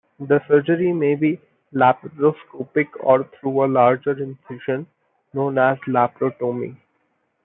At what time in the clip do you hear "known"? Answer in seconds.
5.31-5.59